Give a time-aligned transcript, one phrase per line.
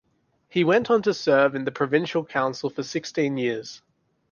[0.49, 3.83] He went on to serve in the provincial council for sixteen years.